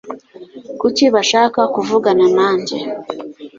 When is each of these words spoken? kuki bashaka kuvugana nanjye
kuki 0.79 1.05
bashaka 1.15 1.59
kuvugana 1.73 2.25
nanjye 2.37 2.77